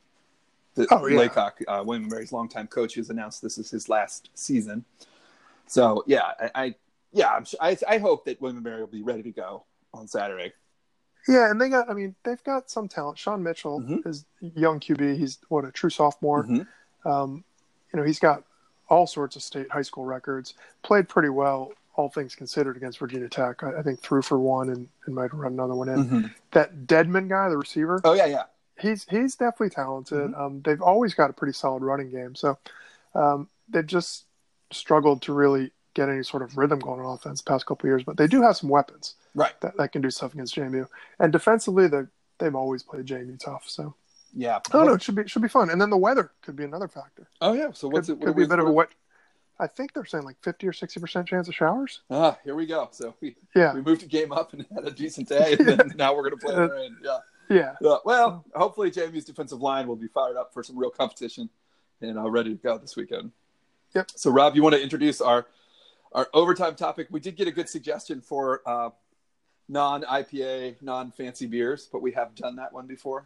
[0.76, 1.18] The, oh, yeah.
[1.18, 4.86] Laycock, uh, William Mary's longtime coach, who's announced this is his last season.
[5.66, 6.76] So yeah, I, I
[7.12, 10.08] yeah, I'm sure, I, I hope that William Mary will be ready to go on
[10.08, 10.54] Saturday.
[11.28, 11.90] Yeah, and they got.
[11.90, 13.18] I mean, they've got some talent.
[13.18, 14.08] Sean Mitchell mm-hmm.
[14.08, 15.18] is young QB.
[15.18, 16.44] He's what a true sophomore.
[16.46, 17.10] Mm-hmm.
[17.10, 17.44] Um,
[17.92, 18.44] you know, he's got
[18.90, 20.54] all sorts of state high school records.
[20.84, 23.64] Played pretty well, all things considered, against Virginia Tech.
[23.64, 26.06] I, I think threw for one and, and might run another one in.
[26.06, 26.28] Mm-hmm.
[26.52, 28.02] That Deadman guy, the receiver.
[28.04, 28.44] Oh yeah, yeah.
[28.80, 30.32] He's he's definitely talented.
[30.32, 30.42] Mm-hmm.
[30.42, 32.36] Um, they've always got a pretty solid running game.
[32.36, 32.58] So
[33.16, 34.26] um, they've just
[34.72, 38.04] struggled to really get any sort of rhythm going on offense the past couple years,
[38.04, 40.88] but they do have some weapons right that, that can do stuff against JMU.
[41.20, 42.04] And defensively, they
[42.38, 43.64] they've always played JMU tough.
[43.68, 43.96] So
[44.38, 44.94] yeah, I don't know.
[44.94, 45.72] It should be should be fun.
[45.72, 47.28] And then the weather could be another factor.
[47.42, 47.72] Oh yeah.
[47.74, 48.20] So what's could, it?
[48.20, 48.90] What could be a bit of a wet.
[49.60, 52.02] I think they're saying like fifty or sixty percent chance of showers.
[52.12, 52.88] Ah, here we go.
[52.92, 55.94] So we yeah we moved a game up and had a decent day, and then
[55.96, 56.98] now we're gonna play in rain.
[57.04, 57.18] Yeah.
[57.50, 57.74] Yeah.
[57.84, 61.50] Uh, well, hopefully JMU's defensive line will be fired up for some real competition
[62.02, 63.32] and uh, ready to go this weekend.
[63.96, 64.12] Yep.
[64.16, 65.48] So Rob, you want to introduce our
[66.12, 67.08] our overtime topic.
[67.10, 68.92] We did get a good suggestion for uh,
[69.68, 73.26] non IPA, non fancy beers, but we have done that one before.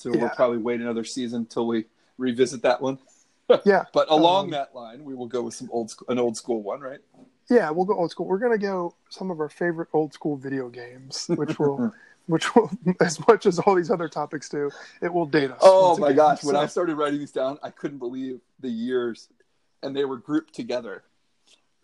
[0.00, 0.20] So yeah.
[0.22, 1.84] we'll probably wait another season until we
[2.16, 2.98] revisit that one.
[3.66, 3.84] yeah.
[3.92, 6.80] But along um, that line, we will go with some old an old school one,
[6.80, 7.00] right?
[7.50, 8.26] Yeah, we'll go old school.
[8.26, 11.92] We're gonna go some of our favorite old school video games, which will
[12.26, 14.70] which will as much as all these other topics do,
[15.02, 15.58] it will date us.
[15.60, 16.16] Oh my again.
[16.16, 16.40] gosh.
[16.40, 19.28] So, when I started writing these down, I couldn't believe the years
[19.82, 21.02] and they were grouped together.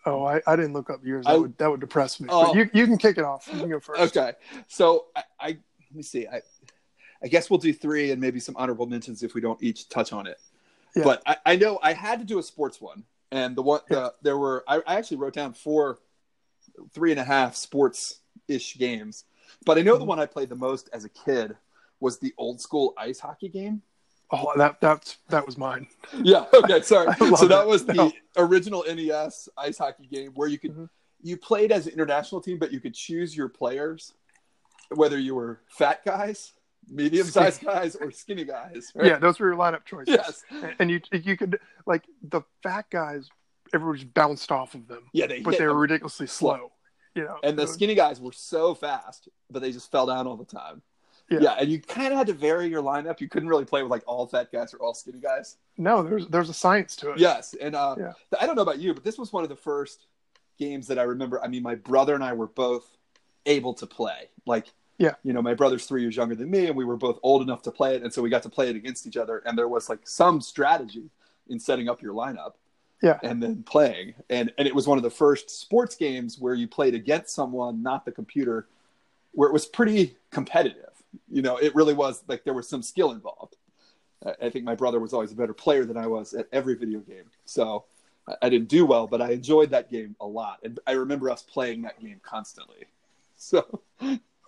[0.07, 1.27] Oh, I, I didn't look up years.
[1.27, 2.29] That I, would that would depress me.
[2.31, 3.47] Oh, but you you can kick it off.
[3.53, 4.17] You can go first.
[4.17, 4.33] Okay.
[4.69, 6.27] So I, I let me see.
[6.27, 6.41] I
[7.23, 10.13] I guess we'll do three and maybe some honorable mentions if we don't each touch
[10.13, 10.39] on it.
[10.95, 11.05] Yeah.
[11.05, 14.15] But I, I know I had to do a sports one, and the one the,
[14.23, 15.99] there were I, I actually wrote down four,
[16.93, 19.25] three and a half sports ish games,
[19.65, 20.01] but I know mm-hmm.
[20.01, 21.57] the one I played the most as a kid
[22.01, 23.83] was the old school ice hockey game.
[24.31, 25.87] Oh, that that that was mine.
[26.23, 26.47] Yeah.
[26.53, 26.83] Okay.
[26.83, 27.13] Sorry.
[27.37, 28.13] so that was the no.
[28.37, 30.85] original NES ice hockey game where you could mm-hmm.
[31.23, 34.15] you played as an international team, but you could choose your players,
[34.95, 36.53] whether you were fat guys,
[36.89, 38.93] medium sized guys, or skinny guys.
[38.95, 39.09] Right?
[39.09, 40.15] Yeah, those were your lineup choices.
[40.15, 40.45] Yes.
[40.79, 43.29] And you you could like the fat guys,
[43.75, 45.05] everyone just bounced off of them.
[45.13, 46.73] Yeah, they but they were ridiculously slow.
[47.15, 50.37] You know, and the skinny guys were so fast, but they just fell down all
[50.37, 50.83] the time.
[51.31, 51.39] Yeah.
[51.41, 53.21] yeah, and you kind of had to vary your lineup.
[53.21, 55.57] You couldn't really play with like all fat guys or all skinny guys.
[55.77, 57.19] No, there's there's a science to it.
[57.19, 58.13] Yes, and uh, yeah.
[58.41, 60.07] I don't know about you, but this was one of the first
[60.59, 61.43] games that I remember.
[61.43, 62.97] I mean, my brother and I were both
[63.45, 64.29] able to play.
[64.47, 64.67] Like,
[64.99, 67.43] yeah, you know, my brother's three years younger than me, and we were both old
[67.43, 69.43] enough to play it, and so we got to play it against each other.
[69.45, 71.11] And there was like some strategy
[71.49, 72.53] in setting up your lineup.
[73.03, 76.55] Yeah, and then playing, and and it was one of the first sports games where
[76.55, 78.69] you played against someone, not the computer,
[79.33, 80.87] where it was pretty competitive
[81.31, 83.57] you know, it really was like there was some skill involved.
[84.41, 87.01] I think my brother was always a better player than I was at every video
[87.01, 87.25] game.
[87.45, 87.85] So
[88.43, 90.59] I didn't do well, but I enjoyed that game a lot.
[90.65, 92.87] And I remember us playing that game constantly.
[93.37, 93.83] So,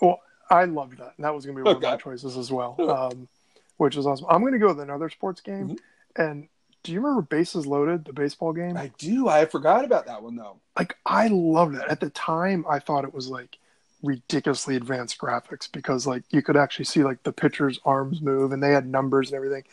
[0.00, 1.14] well, I loved that.
[1.16, 1.86] And that was going to be one okay.
[1.86, 3.28] of my choices as well, um,
[3.76, 4.26] which was awesome.
[4.28, 5.68] I'm going to go with another sports game.
[5.68, 6.22] Mm-hmm.
[6.22, 6.48] And
[6.82, 8.76] do you remember Bases Loaded, the baseball game?
[8.76, 9.28] I do.
[9.28, 10.60] I forgot about that one, though.
[10.76, 11.88] Like, I loved that.
[11.88, 13.58] At the time, I thought it was like
[14.02, 18.62] ridiculously advanced graphics because like you could actually see like the pitcher's arms move and
[18.62, 19.64] they had numbers and everything.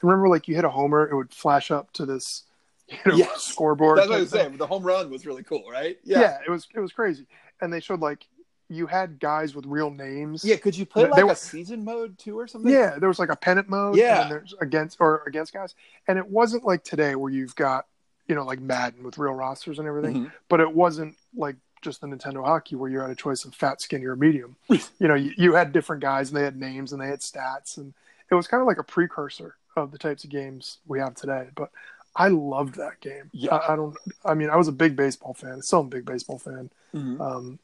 [0.00, 2.44] And remember, like you hit a homer, it would flash up to this
[2.88, 3.42] you know, yes.
[3.42, 3.98] scoreboard.
[3.98, 4.56] That's what I was saying.
[4.56, 5.98] The home run was really cool, right?
[6.04, 6.20] Yeah.
[6.20, 7.26] yeah, it was it was crazy.
[7.60, 8.26] And they showed like
[8.74, 10.44] you had guys with real names.
[10.44, 12.72] Yeah, could you play like were, a season mode too or something?
[12.72, 13.96] Yeah, there was like a pennant mode.
[13.96, 15.74] Yeah, and there's against or against guys,
[16.08, 17.86] and it wasn't like today where you've got
[18.28, 20.28] you know like Madden with real rosters and everything, mm-hmm.
[20.48, 23.80] but it wasn't like just the Nintendo Hockey where you had a choice of fat,
[23.80, 24.56] skinny, or medium.
[24.68, 27.76] you know, you, you, had different guys and they had names and they had stats,
[27.76, 27.94] and
[28.30, 31.48] it was kind of like a precursor of the types of games we have today.
[31.54, 31.70] But
[32.16, 33.30] I loved that game.
[33.32, 33.96] Yeah, I, I don't.
[34.24, 35.62] I mean, I was a big baseball fan.
[35.62, 36.70] Still a big baseball fan.
[36.94, 37.20] Mm-hmm.
[37.20, 37.58] Um,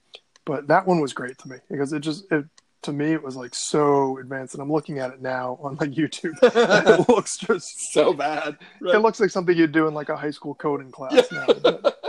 [0.45, 2.45] but that one was great to me because it just it
[2.83, 5.91] to me it was like so advanced and i'm looking at it now on like
[5.91, 8.95] youtube it looks just so bad right.
[8.95, 11.45] it looks like something you'd do in like a high school coding class yeah.
[11.47, 12.01] now but,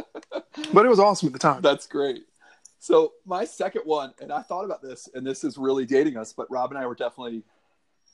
[0.74, 1.62] but it was awesome at the time.
[1.62, 2.26] That's great.
[2.80, 6.34] So my second one, and I thought about this, and this is really dating us,
[6.34, 7.44] but Rob and I were definitely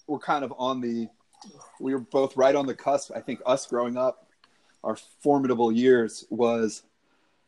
[0.08, 1.08] we're kind of on the
[1.80, 3.12] we were both right on the cusp.
[3.15, 4.27] I think us growing up,
[4.84, 6.84] our formidable years was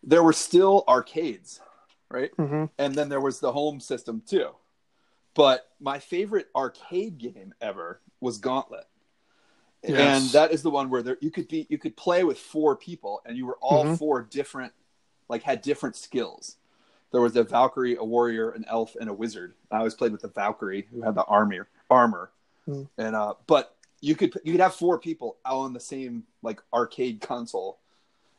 [0.03, 1.60] there were still arcades
[2.11, 2.31] right?
[2.35, 4.49] hmm And then there was the home system too.
[5.35, 8.85] But my favorite arcade game ever was Gauntlet.
[9.83, 10.21] Yes.
[10.23, 12.75] And that is the one where there, you could be you could play with four
[12.75, 13.97] people and you were all Mhm.
[13.97, 14.73] four different
[15.29, 16.57] like had different skills.
[17.11, 19.55] There was a Valkyrie, a warrior, an elf, and a wizard.
[19.71, 22.31] I always played with the Valkyrie who had the armor armor.
[22.65, 22.83] Hmm.
[22.97, 26.61] And uh but you could you could have four people out on the same like
[26.73, 27.79] arcade console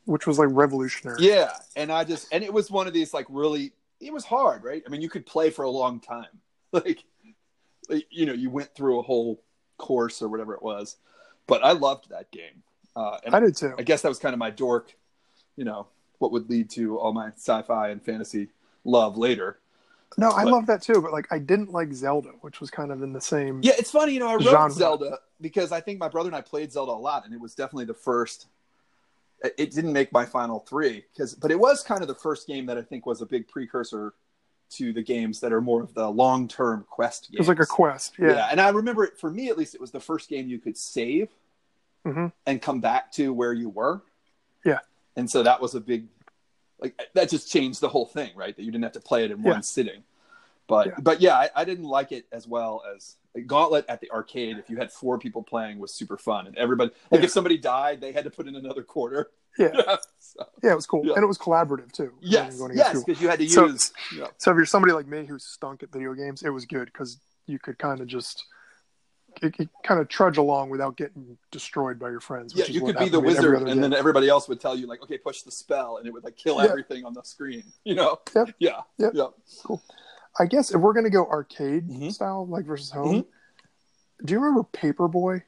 [0.06, 1.18] which was like revolutionary.
[1.20, 4.64] yeah, and I just and it was one of these like really it was hard,
[4.64, 4.82] right?
[4.86, 6.26] I mean, you could play for a long time.
[6.72, 7.02] Like,
[7.88, 9.42] like, you know, you went through a whole
[9.76, 10.96] course or whatever it was.
[11.48, 12.62] But I loved that game.
[12.94, 13.74] Uh, and I did too.
[13.76, 14.94] I guess that was kind of my dork,
[15.56, 18.50] you know, what would lead to all my sci-fi and fantasy
[18.84, 19.58] love later.
[20.16, 22.92] No, I But- love that too, but like I didn't like Zelda, which was kind
[22.92, 23.58] of in the same.
[23.64, 24.70] Yeah, it's funny, you know, I wrote Genre.
[24.70, 27.56] Zelda because I think my brother and I played Zelda a lot, and it was
[27.56, 28.46] definitely the first.
[29.42, 32.66] It- didn't make my final three because, but it was kind of the first game
[32.66, 34.14] that I think was a big precursor
[34.70, 37.36] to the games that are more of the long-term quest games.
[37.36, 38.14] It was like a quest.
[38.18, 38.28] yeah.
[38.28, 38.48] Yeah.
[38.50, 39.74] and I remember it for me at least.
[39.74, 41.28] It was the first game you could save
[42.04, 44.02] hmm and come back to where you were.
[44.64, 44.78] Yeah.
[45.16, 46.06] and so that was a big,
[46.80, 48.54] like that just changed the whole thing, right?
[48.56, 49.50] That you didn't have to play it in Yeah.
[49.52, 50.02] one sitting.
[50.70, 50.92] But Yeah.
[51.02, 54.56] but yeah, I, I didn't like it as well as Gauntlet at the arcade.
[54.56, 57.24] If you had four people playing, was super fun, and everybody like Yeah.
[57.26, 59.30] if somebody died, they had to put in another quarter.
[59.58, 59.72] Yeah.
[60.20, 61.14] so, Yeah, it was cool, Yeah.
[61.14, 62.12] and it was collaborative too.
[62.20, 63.92] yes, Going yes, because you had to So- use.
[64.16, 64.28] yeah.
[64.38, 67.18] So if you're somebody like me who stunk at video games, it was good because
[67.46, 68.44] you could kind of just
[69.42, 72.52] it, it kind of trudge along without getting destroyed by your friends.
[72.54, 74.60] Yeah, you could be the to me in every wizard, and then everybody else would
[74.60, 76.68] tell you like, "Okay, push the spell," and it would like kill Yeah.
[76.68, 77.62] everything on the screen.
[77.84, 78.18] You know?
[78.34, 78.54] Yep.
[78.58, 78.80] Yeah.
[78.98, 79.12] Yep.
[79.14, 79.26] Yeah.
[80.38, 82.12] I guess if we're gonna go arcade Mhm.
[82.12, 83.24] style, like versus home,
[84.24, 85.42] do you remember Paperboy?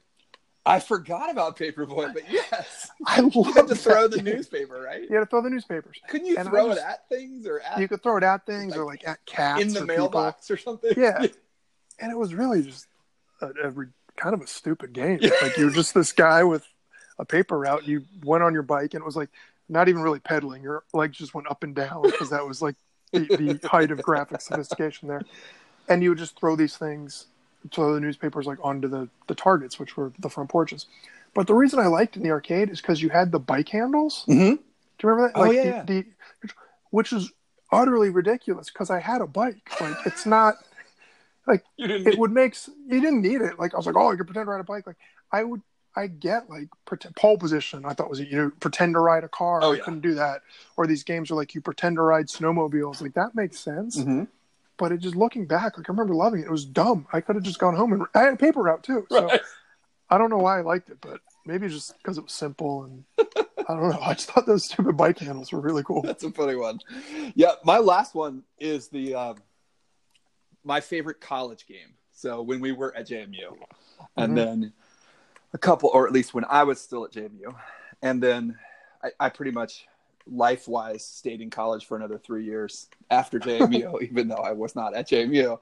[0.65, 4.35] I forgot about Paperboy, but yes, I you had to throw the game.
[4.35, 5.01] newspaper, right?
[5.01, 5.97] You had to throw the newspapers.
[6.07, 8.75] Couldn't you And throw it at things or at You could throw it at things
[8.77, 9.95] or like at cats in the or people.
[9.95, 10.93] mailbox or something?
[10.95, 11.25] Yeah.
[11.99, 12.87] and it was really just
[13.41, 13.73] a, a
[14.15, 15.19] kind of a stupid game.
[15.21, 15.31] Yeah.
[15.41, 16.65] Like you were just this guy with
[17.19, 17.85] a paper route.
[17.87, 19.29] You went on your bike, and it was like
[19.67, 20.63] not even really pedaling.
[20.63, 22.75] Your legs just went up and down because that was like
[23.13, 25.21] the, the height of graphic sophistication there.
[25.87, 27.27] And you would just throw these things,
[27.71, 30.85] throw the newspapers like onto the the targets, which were the front porches.
[31.33, 34.25] But the reason I liked in the arcade is because you had the bike handles.
[34.27, 34.57] Mhm.
[34.57, 35.37] Do you remember that?
[35.39, 35.83] Oh, Like, yeah.
[35.83, 36.05] The,
[36.41, 36.49] the,
[36.91, 37.31] which is
[37.71, 39.69] utterly ridiculous because I had a bike.
[39.81, 40.55] Like it's not
[41.77, 42.07] You didn't.
[42.07, 42.55] it would make
[42.87, 43.59] you didn't need it.
[43.59, 44.87] Like I was like, oh, I could pretend to ride a bike.
[44.87, 44.95] Like
[45.31, 45.61] I would,
[45.95, 47.85] I get like pretend, pole position.
[47.85, 49.63] I thought was you know pretend to ride a car.
[49.63, 49.83] Oh, I yeah.
[49.83, 50.41] couldn't do that.
[50.75, 53.01] Or these games are like you pretend to ride snowmobiles.
[53.01, 53.97] Like that makes sense.
[53.97, 54.27] Mhm.
[54.77, 56.45] But it just looking back, like I remember loving it.
[56.45, 57.05] It was dumb.
[57.13, 59.05] I could have just gone home and I had a paper route too.
[59.09, 59.41] So Right.
[60.09, 63.03] I don't know why I liked it, but maybe just because it was simple and
[63.19, 63.99] I don't know.
[64.01, 66.01] I just thought those stupid bike handles were really cool.
[66.01, 66.79] That's a funny one.
[67.35, 69.37] Yeah, my last one is the um,
[70.63, 71.93] my favorite college game.
[72.11, 73.55] So when we were at JMU,
[74.17, 74.35] and Mhm.
[74.35, 74.73] then
[75.53, 77.55] a couple, or at least when I was still at JMU,
[78.01, 78.57] and then
[79.03, 79.85] I, I pretty much
[80.25, 84.75] life wise stayed in college for another three years after JMU, even though I was
[84.75, 85.59] not at JMU,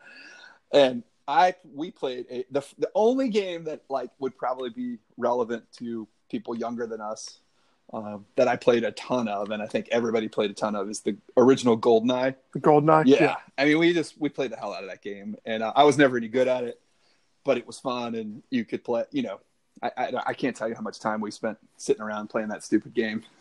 [0.71, 5.65] and I we played a, the the only game that like would probably be relevant
[5.77, 7.39] to people younger than us
[7.93, 10.89] um, that I played a ton of, and I think everybody played a ton of,
[10.89, 12.35] is the original Goldeneye.
[12.53, 13.03] The Goldeneye.
[13.05, 15.73] Yeah, I mean, we just we played the hell out of that game, and uh,
[15.75, 16.79] I was never any good at it,
[17.43, 19.03] but it was fun, and you could play.
[19.11, 19.39] You know,
[19.83, 22.63] I, I I can't tell you how much time we spent sitting around playing that
[22.63, 23.23] stupid game.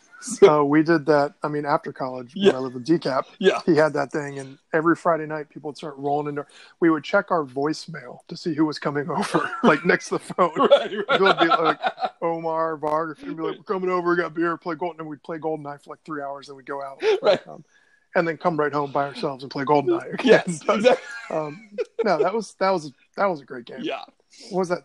[0.47, 1.33] Uh, we did that.
[1.41, 2.49] I mean, after college, Yeah.
[2.49, 5.69] when I lived with DCAP, Yeah, he had that thing, and every Friday night, people
[5.69, 6.45] would start rolling into.
[6.79, 10.19] We would check our voicemail to see who was coming over, like next to the
[10.19, 10.51] phone.
[10.57, 11.79] right, It would be like
[12.21, 15.23] Omar, Varg, and be like, "We're coming over, we got beer, play Golden," and we'd
[15.23, 17.41] play Goldeneye for like three hours, and we'd go out, Right.
[17.47, 17.65] um,
[18.13, 20.13] and then come right home by ourselves and play Goldeneye.
[20.13, 20.43] again.
[20.45, 21.03] yes, But, exactly.
[21.35, 21.69] um,
[22.05, 23.79] no, that was that was that was a great game.
[23.81, 24.03] yeah.
[24.51, 24.83] What was that?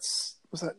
[0.51, 0.77] Was that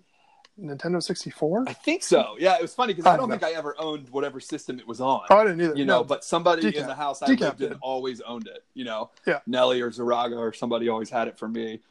[0.62, 1.64] Nintendo sixty four?
[1.68, 2.36] I think so.
[2.40, 4.80] Yeah, it was funny because I I don't don't think I ever owned whatever system
[4.80, 5.22] it was on.
[5.30, 5.76] Oh, I didn't either.
[5.76, 6.76] you know, but somebody Decap.
[6.82, 8.64] in the house I Decap lived in always owned it.
[8.74, 9.40] You know, Yeah.
[9.46, 11.82] Nelly or Zaraga or somebody always had it for me.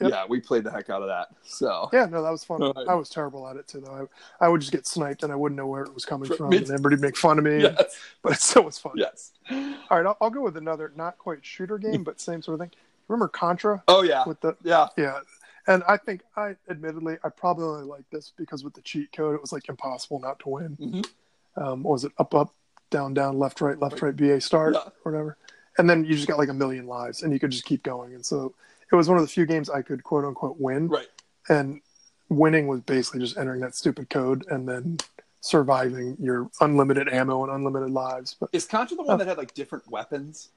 [0.00, 0.10] Yep.
[0.10, 1.28] Yeah, we played the heck out of that.
[1.44, 2.60] So Yeah, no, that was fun.
[2.60, 2.74] Right.
[2.88, 4.08] I was terrible at it too, though.
[4.40, 6.52] I, I would just get sniped and I wouldn't know where it was coming from,
[6.52, 7.62] and everybody'd make fun of me.
[7.62, 8.92] yes, But it still was fun.
[8.96, 9.32] yes.
[9.50, 9.56] All
[9.98, 12.76] right, I'll, I'll go with another not quite shooter game, but same sort of thing.
[13.06, 14.88] Remember Contra Oh yeah, with the yeah.
[14.96, 15.20] yeah,
[15.66, 19.34] and I think I admittedly I probably only like this because with the cheat code
[19.34, 20.76] it was like impossible not to win.
[20.76, 21.06] Mhm.
[21.56, 22.52] Um, what was it up up
[22.90, 24.88] down down left right left right BA start Yeah.
[25.04, 25.36] or whatever,
[25.78, 28.14] and then you just got like a million lives and you could just keep going.
[28.14, 28.54] And so
[28.92, 30.88] it was one of the few games I could quote unquote win.
[30.88, 31.08] Right.
[31.48, 31.80] and
[32.30, 34.96] winning was basically just entering that stupid code and then
[35.42, 38.34] surviving your unlimited ammo and unlimited lives.
[38.40, 40.48] But Is Contra the one that had like different weapons?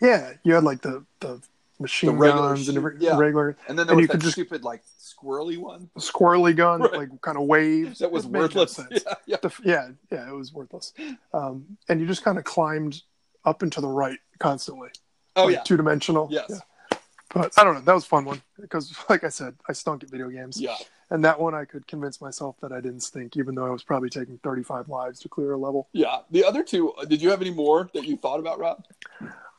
[0.00, 1.40] Yeah, you had like the the
[1.80, 3.16] machine guns and shoot- every, yeah.
[3.16, 6.54] regular And then there And was you that could just- stupid like squirrely one squirrely
[6.56, 6.92] gun Right.
[6.92, 7.98] like kind of waves.
[8.00, 8.72] that was It worthless.
[8.72, 8.88] sense.
[9.06, 9.36] Yeah, yeah.
[9.42, 10.92] The yeah, yeah, it was worthless.
[11.32, 13.02] Um, and you just kind of climbed
[13.44, 14.90] up and to the right constantly.
[15.36, 15.62] Oh like yeah.
[15.62, 16.28] two dimensional.
[16.30, 16.46] Yes.
[16.50, 16.98] Yeah.
[17.34, 17.80] But I don't know.
[17.82, 20.58] That was a fun one because, like I said, I stunk at video games.
[20.58, 20.76] Yeah.
[21.10, 23.82] And that one, I could convince myself that I didn't stink, even though I was
[23.82, 25.88] probably taking 35 lives to clear a level.
[25.92, 26.20] Yeah.
[26.30, 28.82] The other two, uh, did you have any more that you thought about, Rob?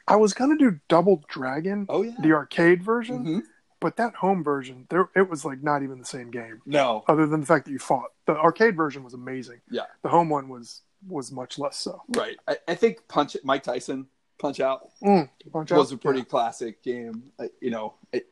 [0.09, 2.15] I was gonna do Double Dragon, Oh yeah.
[2.21, 3.41] the arcade version, Mhm.
[3.79, 7.03] but that home version, there it was like not even the same game, No.
[7.07, 8.11] other than the fact that you fought.
[8.25, 9.61] The arcade version was amazing.
[9.69, 9.83] Yeah.
[10.01, 12.01] The home one was was much less so.
[12.09, 12.35] Right.
[12.45, 15.95] I, I think Punch Mike Tyson Punch Out Mm, Punch was Out?
[15.95, 16.25] a pretty Yeah.
[16.25, 17.31] classic game.
[17.39, 18.27] Uh, you know, it,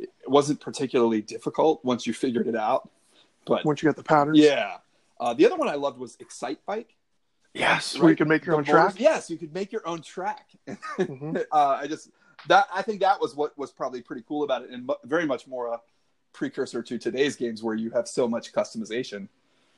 [0.00, 2.88] it wasn't particularly difficult once you figured it out.
[3.46, 4.38] But Once you got the patterns.
[4.38, 4.78] yeah.
[5.20, 6.86] Uh, the other one I loved was Excitebike.
[7.54, 7.98] Yes.
[7.98, 9.00] Where you could make your The own motors- track.
[9.00, 10.48] Yes, you could make your own track.
[10.98, 11.44] Mhm.
[11.52, 12.10] uh, I just
[12.48, 15.26] that I think that was what was probably pretty cool about it, and mu- very
[15.26, 15.80] much more a
[16.32, 19.28] precursor to today's games where you have so much customization.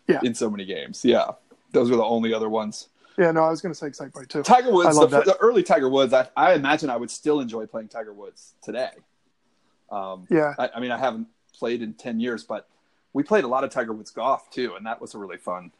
[0.07, 0.21] Yeah.
[0.23, 1.31] In so many games, yeah,
[1.73, 2.89] those were the only other ones.
[3.17, 3.31] Yeah.
[3.33, 4.43] No, I was gonna say Excitebike too.
[4.43, 5.25] Tiger I Woods, the, that.
[5.25, 8.91] the early Tiger Woods, I, I imagine I would still enjoy playing Tiger Woods today.
[9.91, 10.55] Um, Yeah.
[10.59, 12.69] I, I mean, I haven't played in ten years, but
[13.15, 15.73] we played a lot of Tiger Woods golf too, and that was a really fun,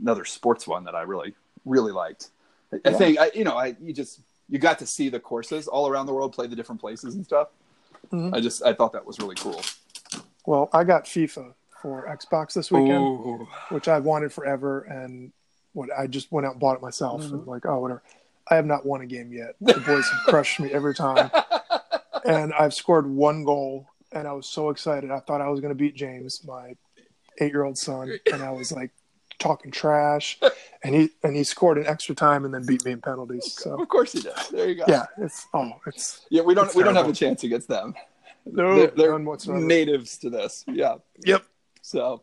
[0.00, 1.34] another sports one that I really
[1.64, 2.28] really liked.
[2.72, 2.96] I, I Yeah.
[2.98, 6.06] think I, you know, I you just you got to see the courses all around
[6.06, 7.48] the world, play the different places and stuff.
[8.12, 8.34] Mhm.
[8.34, 9.60] I just I thought that was really cool.
[10.46, 13.02] Well, I got FIFA for Xbox this weekend.
[13.04, 13.46] Ooh.
[13.68, 15.32] which I've wanted forever, and
[15.74, 17.22] what I just went out and bought it myself.
[17.22, 17.32] Mhm.
[17.32, 18.02] And like, oh, whatever.
[18.50, 19.56] I have not won a game yet.
[19.60, 21.30] The boys have crushed me every time,
[22.24, 25.10] and I've scored one goal, and I was so excited.
[25.10, 26.74] I thought I was going to beat James, my
[27.40, 28.90] eight-year-old son, and I was like
[29.38, 30.38] talking trash,
[30.84, 33.52] and he and he scored an extra time and then beat me in penalties.
[33.54, 34.32] So Of course he did.
[34.50, 34.84] There you go.
[34.88, 36.42] yeah, it's oh, it's yeah.
[36.42, 37.94] We don't we don't have a chance against them.
[38.46, 39.60] no they're, they're whatsoever.
[39.60, 40.64] natives to this.
[40.68, 40.96] Yeah.
[41.24, 41.44] Yep.
[41.82, 42.22] So,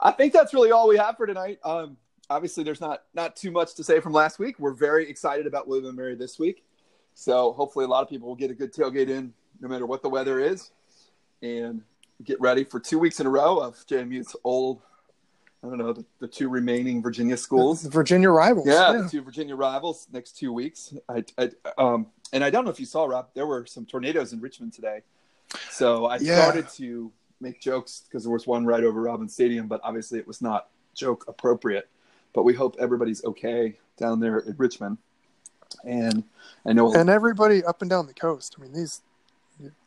[0.00, 1.60] I think that's really all we have for tonight.
[1.64, 1.96] Um,
[2.28, 4.58] obviously, there's not not too much to say from last week.
[4.58, 6.64] We're very excited about William and Mary this week.
[7.14, 10.02] So hopefully, a lot of people will get a good tailgate in, no matter what
[10.02, 10.70] the weather is,
[11.42, 11.82] and
[12.24, 14.82] get ready for two weeks in a row of JMU's old.
[15.62, 17.82] I don't know the, the two remaining Virginia schools.
[17.82, 18.66] The Virginia rivals.
[18.66, 19.02] Yeah, Yeah.
[19.02, 20.94] the two Virginia rivals next two weeks.
[21.08, 23.28] I, I, um, and I don't know if you saw Rob.
[23.34, 25.02] There were some tornadoes in Richmond today,
[25.70, 26.40] so I Yeah.
[26.40, 30.26] started to make jokes because there was one right over Robins Stadium, but obviously it
[30.28, 31.88] was not joke appropriate.
[32.34, 34.98] But we hope everybody's okay down there in Richmond.
[35.84, 36.22] And
[36.64, 38.54] I know, and everybody up and down the coast.
[38.58, 39.02] I mean, these,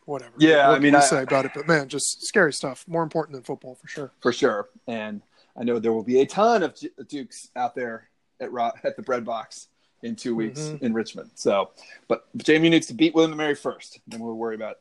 [0.06, 0.34] whatever.
[0.38, 2.84] Yeah, what I mean, I- say about it, but man, just scary stuff.
[2.88, 4.12] More important than football for sure.
[4.22, 4.70] for sure.
[4.88, 5.22] And
[5.58, 8.10] I know there will be a ton of Dukes out there
[8.40, 9.68] at Ro- at the bread box
[10.04, 10.82] in two weeks Mhm.
[10.82, 11.32] in Richmond.
[11.36, 11.72] So,
[12.08, 14.80] but JMU needs to beat William and Mary first, then we'll worry about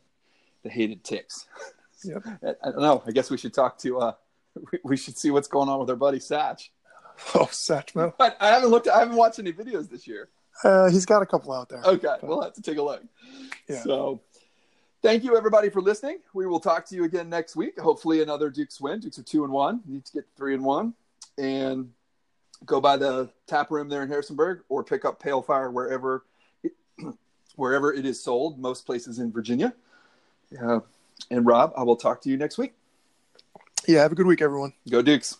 [0.62, 1.46] the hated ticks.
[2.02, 2.22] Yep.
[2.42, 3.02] I, I don't know.
[3.06, 3.98] I guess we should talk to.
[3.98, 4.12] uh
[4.72, 6.70] we, we should see what's going on with our buddy Satch.
[7.34, 8.14] Oh, Satchmo.
[8.16, 8.88] But I haven't looked.
[8.88, 10.30] I haven't watched any videos this year.
[10.64, 11.82] Uh, he's got a couple out there.
[11.84, 13.02] Okay, we'll have to take a look.
[13.68, 13.82] Yeah.
[13.82, 14.22] So,
[15.02, 16.18] thank you everybody for listening.
[16.34, 17.78] We will talk to you again next week.
[17.78, 19.00] Hopefully, another Dukes win.
[19.00, 19.80] Dukes are two and one.
[19.86, 20.94] Need to get three and one,
[21.38, 21.90] and
[22.64, 26.24] go by the tap room there in Harrisonburg, or pick up Pale Fire wherever,
[26.62, 26.72] it,
[27.56, 28.58] wherever it is sold.
[28.58, 29.74] Most places in Virginia.
[30.60, 30.80] Uh,
[31.30, 32.74] and Rob, I will talk to you next week.
[33.86, 34.72] Yeah, have a good week, everyone.
[34.88, 35.38] Go Dukes.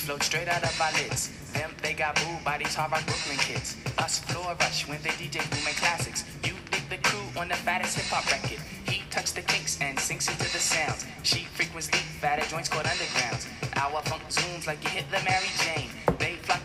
[0.00, 1.30] Float straight out of our lids.
[1.52, 3.76] Them, they got booed by these hard rock Brooklyn kids.
[3.98, 6.24] Us floor rush when they DJ booming classics.
[6.42, 8.58] You dig the crew on the fattest hip hop record.
[8.88, 11.04] He touch the kinks and sinks into the sounds.
[11.22, 13.46] She frequents deep, fatter joints called undergrounds.
[13.76, 15.89] Our funk zooms like you hit the Mary Jane.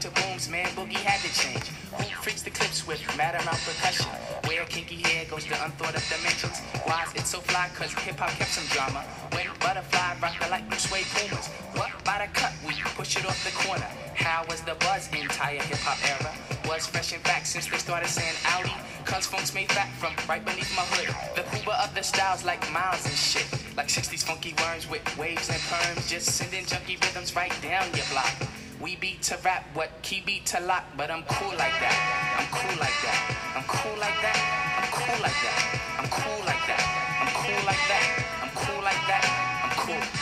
[0.06, 1.66] To booms, man, boogie had to change.
[1.98, 4.06] Who freaks the clips with mad amount percussion?
[4.46, 6.62] Where kinky hair goes to unthought of dimensions.
[6.86, 7.74] Why is it so fly?
[7.74, 9.02] Cause hip hop kept some drama.
[9.34, 11.48] When butterfly rock the light blue suede boomers.
[11.74, 12.54] What by the cut?
[12.68, 13.90] We push it off the corner.
[14.14, 16.30] How was the buzz entire hip hop era?
[16.70, 18.78] Was fresh and back since they started saying Audi.
[19.10, 21.10] Cause funks made fat from right beneath my hood.
[21.34, 23.50] The Cuba of the styles like miles and shit.
[23.76, 26.08] Like 60s funky worms with waves and perms.
[26.08, 28.30] Just sending junky rhythms right down your block.
[28.86, 32.38] We beat to rap, what key beat to lock, but I'm cool like that.
[32.38, 33.18] I'm cool like that.
[33.58, 34.38] I'm cool like that.
[34.78, 35.66] I'm cool like that.
[35.98, 36.86] I'm cool like that.
[37.20, 38.06] I'm cool like that.
[38.44, 39.26] I'm cool like that.
[39.64, 40.15] I'm cool.